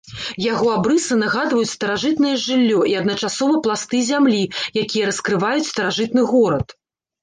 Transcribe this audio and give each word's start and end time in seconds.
Яго 0.43 0.69
абрысы 0.77 1.17
нагадваюць 1.23 1.69
старажытнае 1.75 2.33
жыллё 2.47 2.81
і 2.93 2.97
адначасова 3.03 3.63
пласты 3.69 4.03
зямлі, 4.11 4.43
якія 4.87 5.03
раскрываюць 5.15 5.67
старажытны 5.73 6.31
горад. 6.37 6.81